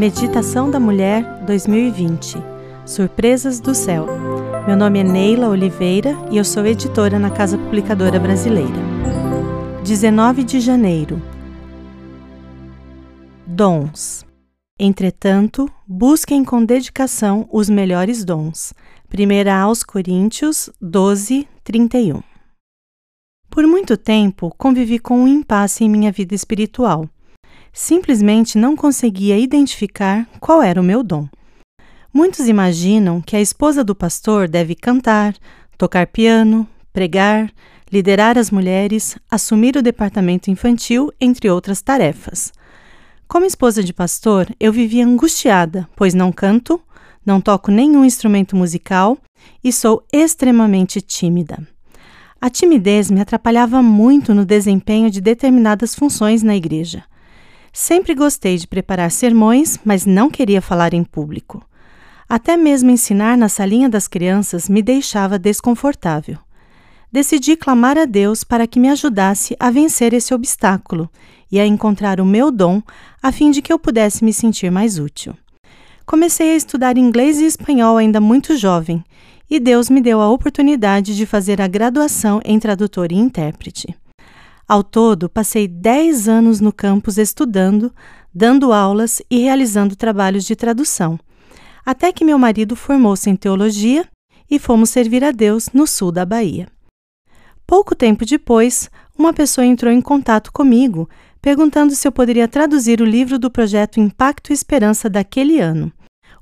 Meditação 0.00 0.70
da 0.70 0.80
Mulher 0.80 1.22
2020 1.44 2.38
Surpresas 2.86 3.60
do 3.60 3.74
Céu. 3.74 4.06
Meu 4.66 4.74
nome 4.74 4.98
é 4.98 5.04
Neila 5.04 5.50
Oliveira 5.50 6.16
e 6.30 6.38
eu 6.38 6.44
sou 6.44 6.64
editora 6.64 7.18
na 7.18 7.28
Casa 7.28 7.58
Publicadora 7.58 8.18
Brasileira. 8.18 8.72
19 9.84 10.42
de 10.42 10.58
janeiro. 10.58 11.20
Dons. 13.46 14.24
Entretanto, 14.78 15.70
busquem 15.86 16.46
com 16.46 16.64
dedicação 16.64 17.46
os 17.52 17.68
melhores 17.68 18.24
dons. 18.24 18.72
1 19.12 19.50
aos 19.52 19.82
Coríntios 19.82 20.70
12, 20.80 21.46
31. 21.62 22.22
Por 23.50 23.66
muito 23.66 23.98
tempo 23.98 24.50
convivi 24.56 24.98
com 24.98 25.20
um 25.20 25.28
impasse 25.28 25.84
em 25.84 25.90
minha 25.90 26.10
vida 26.10 26.34
espiritual 26.34 27.06
simplesmente 27.72 28.58
não 28.58 28.76
conseguia 28.76 29.38
identificar 29.38 30.28
qual 30.40 30.62
era 30.62 30.80
o 30.80 30.84
meu 30.84 31.02
dom. 31.02 31.28
Muitos 32.12 32.48
imaginam 32.48 33.20
que 33.20 33.36
a 33.36 33.40
esposa 33.40 33.84
do 33.84 33.94
pastor 33.94 34.48
deve 34.48 34.74
cantar, 34.74 35.34
tocar 35.78 36.06
piano, 36.08 36.66
pregar, 36.92 37.50
liderar 37.92 38.36
as 38.36 38.50
mulheres, 38.50 39.16
assumir 39.30 39.76
o 39.76 39.82
departamento 39.82 40.50
infantil, 40.50 41.12
entre 41.20 41.48
outras 41.48 41.80
tarefas. 41.80 42.52
Como 43.26 43.46
esposa 43.46 43.82
de 43.82 43.92
pastor, 43.92 44.48
eu 44.58 44.72
vivia 44.72 45.06
angustiada, 45.06 45.88
pois 45.94 46.14
não 46.14 46.32
canto, 46.32 46.80
não 47.24 47.40
toco 47.40 47.70
nenhum 47.70 48.04
instrumento 48.04 48.56
musical 48.56 49.16
e 49.62 49.72
sou 49.72 50.04
extremamente 50.12 51.00
tímida. 51.00 51.58
A 52.40 52.48
timidez 52.48 53.10
me 53.10 53.20
atrapalhava 53.20 53.82
muito 53.82 54.34
no 54.34 54.44
desempenho 54.44 55.10
de 55.10 55.20
determinadas 55.20 55.94
funções 55.94 56.42
na 56.42 56.56
igreja. 56.56 57.04
Sempre 57.72 58.14
gostei 58.14 58.56
de 58.56 58.66
preparar 58.66 59.10
sermões, 59.10 59.78
mas 59.84 60.04
não 60.04 60.30
queria 60.30 60.60
falar 60.60 60.92
em 60.92 61.04
público. 61.04 61.64
Até 62.28 62.56
mesmo 62.56 62.90
ensinar 62.90 63.36
na 63.36 63.48
salinha 63.48 63.88
das 63.88 64.06
crianças 64.06 64.68
me 64.68 64.82
deixava 64.82 65.38
desconfortável. 65.38 66.38
Decidi 67.12 67.56
clamar 67.56 67.98
a 67.98 68.04
Deus 68.04 68.44
para 68.44 68.66
que 68.66 68.78
me 68.78 68.88
ajudasse 68.88 69.56
a 69.58 69.70
vencer 69.70 70.14
esse 70.14 70.32
obstáculo 70.32 71.10
e 71.50 71.58
a 71.58 71.66
encontrar 71.66 72.20
o 72.20 72.24
meu 72.24 72.52
dom 72.52 72.80
a 73.20 73.32
fim 73.32 73.50
de 73.50 73.60
que 73.60 73.72
eu 73.72 73.78
pudesse 73.78 74.24
me 74.24 74.32
sentir 74.32 74.70
mais 74.70 74.98
útil. 74.98 75.36
Comecei 76.06 76.52
a 76.52 76.56
estudar 76.56 76.96
inglês 76.96 77.40
e 77.40 77.46
espanhol 77.46 77.96
ainda 77.96 78.20
muito 78.20 78.56
jovem, 78.56 79.04
e 79.50 79.58
Deus 79.58 79.90
me 79.90 80.00
deu 80.00 80.20
a 80.20 80.30
oportunidade 80.30 81.16
de 81.16 81.26
fazer 81.26 81.60
a 81.60 81.66
graduação 81.66 82.40
em 82.44 82.58
tradutor 82.60 83.10
e 83.10 83.16
intérprete. 83.16 83.96
Ao 84.70 84.84
todo, 84.84 85.28
passei 85.28 85.66
10 85.66 86.28
anos 86.28 86.60
no 86.60 86.72
campus 86.72 87.18
estudando, 87.18 87.92
dando 88.32 88.72
aulas 88.72 89.20
e 89.28 89.40
realizando 89.40 89.96
trabalhos 89.96 90.44
de 90.44 90.54
tradução, 90.54 91.18
até 91.84 92.12
que 92.12 92.24
meu 92.24 92.38
marido 92.38 92.76
formou-se 92.76 93.28
em 93.28 93.34
teologia 93.34 94.06
e 94.48 94.60
fomos 94.60 94.90
servir 94.90 95.24
a 95.24 95.32
Deus 95.32 95.70
no 95.74 95.88
sul 95.88 96.12
da 96.12 96.24
Bahia. 96.24 96.68
Pouco 97.66 97.96
tempo 97.96 98.24
depois, 98.24 98.88
uma 99.18 99.32
pessoa 99.32 99.66
entrou 99.66 99.92
em 99.92 100.00
contato 100.00 100.52
comigo, 100.52 101.08
perguntando 101.42 101.92
se 101.96 102.06
eu 102.06 102.12
poderia 102.12 102.46
traduzir 102.46 103.00
o 103.00 103.04
livro 103.04 103.40
do 103.40 103.50
projeto 103.50 103.98
Impacto 103.98 104.52
e 104.52 104.54
Esperança 104.54 105.10
daquele 105.10 105.58
ano, 105.58 105.92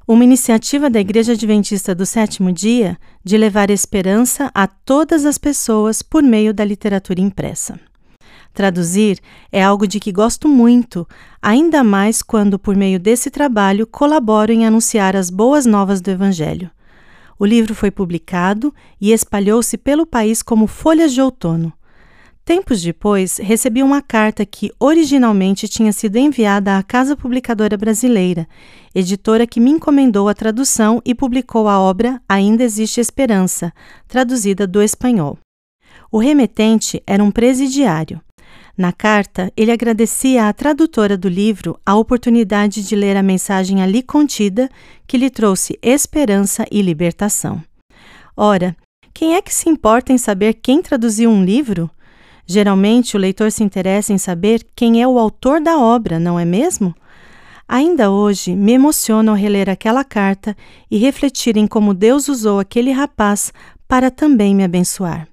uma 0.06 0.22
iniciativa 0.22 0.90
da 0.90 1.00
Igreja 1.00 1.32
Adventista 1.32 1.94
do 1.94 2.04
Sétimo 2.04 2.52
Dia 2.52 2.98
de 3.24 3.38
levar 3.38 3.70
esperança 3.70 4.50
a 4.54 4.66
todas 4.66 5.24
as 5.24 5.38
pessoas 5.38 6.02
por 6.02 6.22
meio 6.22 6.52
da 6.52 6.62
literatura 6.62 7.22
impressa. 7.22 7.87
Traduzir 8.58 9.20
é 9.52 9.62
algo 9.62 9.86
de 9.86 10.00
que 10.00 10.10
gosto 10.10 10.48
muito, 10.48 11.06
ainda 11.40 11.84
mais 11.84 12.22
quando, 12.22 12.58
por 12.58 12.74
meio 12.74 12.98
desse 12.98 13.30
trabalho, 13.30 13.86
colaboro 13.86 14.50
em 14.50 14.66
anunciar 14.66 15.14
as 15.14 15.30
boas 15.30 15.64
novas 15.64 16.00
do 16.00 16.10
Evangelho. 16.10 16.68
O 17.38 17.46
livro 17.46 17.72
foi 17.72 17.92
publicado 17.92 18.74
e 19.00 19.12
espalhou-se 19.12 19.78
pelo 19.78 20.04
país 20.04 20.42
como 20.42 20.66
folhas 20.66 21.12
de 21.12 21.20
outono. 21.20 21.72
Tempos 22.44 22.82
depois, 22.82 23.36
recebi 23.36 23.80
uma 23.80 24.02
carta 24.02 24.44
que 24.44 24.72
originalmente 24.80 25.68
tinha 25.68 25.92
sido 25.92 26.16
enviada 26.16 26.76
à 26.76 26.82
Casa 26.82 27.16
Publicadora 27.16 27.76
Brasileira, 27.76 28.48
editora 28.92 29.46
que 29.46 29.60
me 29.60 29.70
encomendou 29.70 30.28
a 30.28 30.34
tradução 30.34 31.00
e 31.04 31.14
publicou 31.14 31.68
a 31.68 31.78
obra 31.78 32.20
Ainda 32.28 32.64
Existe 32.64 33.00
Esperança, 33.00 33.72
traduzida 34.08 34.66
do 34.66 34.82
espanhol. 34.82 35.38
O 36.10 36.18
remetente 36.18 37.00
era 37.06 37.22
um 37.22 37.30
presidiário. 37.30 38.20
Na 38.78 38.92
carta, 38.92 39.52
ele 39.56 39.72
agradecia 39.72 40.48
à 40.48 40.52
tradutora 40.52 41.16
do 41.16 41.28
livro 41.28 41.80
a 41.84 41.96
oportunidade 41.96 42.86
de 42.86 42.94
ler 42.94 43.16
a 43.16 43.24
mensagem 43.24 43.82
ali 43.82 44.04
contida, 44.04 44.70
que 45.04 45.18
lhe 45.18 45.28
trouxe 45.28 45.76
esperança 45.82 46.64
e 46.70 46.80
libertação. 46.80 47.60
Ora, 48.36 48.76
quem 49.12 49.34
é 49.34 49.42
que 49.42 49.52
se 49.52 49.68
importa 49.68 50.12
em 50.12 50.18
saber 50.18 50.54
quem 50.54 50.80
traduziu 50.80 51.28
um 51.28 51.44
livro? 51.44 51.90
Geralmente 52.46 53.16
o 53.16 53.18
leitor 53.18 53.50
se 53.50 53.64
interessa 53.64 54.12
em 54.12 54.18
saber 54.18 54.64
quem 54.76 55.02
é 55.02 55.08
o 55.08 55.18
autor 55.18 55.60
da 55.60 55.76
obra, 55.76 56.20
não 56.20 56.38
é 56.38 56.44
mesmo? 56.44 56.94
Ainda 57.66 58.12
hoje 58.12 58.54
me 58.54 58.74
emociona 58.74 59.32
ao 59.32 59.36
reler 59.36 59.68
aquela 59.68 60.04
carta 60.04 60.56
e 60.88 60.98
refletir 60.98 61.56
em 61.56 61.66
como 61.66 61.92
Deus 61.92 62.28
usou 62.28 62.60
aquele 62.60 62.92
rapaz 62.92 63.52
para 63.88 64.08
também 64.08 64.54
me 64.54 64.62
abençoar. 64.62 65.26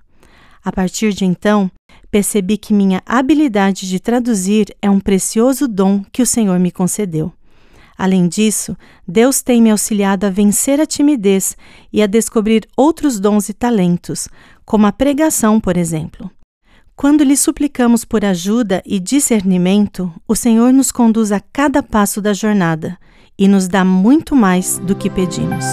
A 0.64 0.72
partir 0.72 1.14
de 1.14 1.26
então, 1.26 1.70
percebi 2.10 2.58
que 2.58 2.74
minha 2.74 3.02
habilidade 3.06 3.88
de 3.88 4.00
traduzir 4.00 4.76
é 4.82 4.90
um 4.90 5.00
precioso 5.00 5.68
dom 5.68 6.04
que 6.12 6.22
o 6.22 6.26
Senhor 6.26 6.60
me 6.60 6.72
concedeu. 6.72 7.32
Além 7.98 8.28
disso, 8.28 8.76
Deus 9.08 9.42
tem 9.42 9.62
me 9.62 9.72
auxiliado 9.72 10.26
a 10.26 10.30
vencer 10.30 10.82
a 10.82 10.86
timidez 10.86 11.56
e 11.92 12.02
a 12.02 12.08
descobrir 12.08 12.68
outros 12.76 13.20
dons 13.20 13.48
e 13.48 13.54
talentos, 13.54 14.28
como 14.66 14.86
a 14.86 14.92
pregação, 14.92 15.60
por 15.60 15.78
exemplo. 15.78 16.30
Quando 16.96 17.24
lhe 17.24 17.36
suplicamos 17.36 18.06
por 18.06 18.24
ajuda 18.24 18.82
e 18.86 19.00
discernimento, 19.00 20.12
o 20.28 20.36
Senhor 20.36 20.72
nos 20.72 20.92
conduz 20.92 21.32
a 21.32 21.40
cada 21.40 21.84
passo 21.84 22.22
da 22.22 22.34
jornada 22.34 22.98
e 23.38 23.48
nos 23.48 23.68
dá 23.68 23.84
muito 23.84 24.36
mais 24.36 24.78
do 24.80 24.96
que 24.96 25.10
pedimos. 25.10 25.66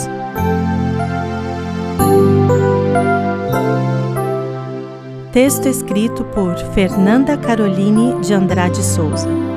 Texto 5.32 5.66
escrito 5.66 6.26
por 6.26 6.59
Fernanda 6.75 7.38
Caroline 7.38 8.20
de 8.20 8.34
Andrade 8.34 8.82
Souza. 8.82 9.52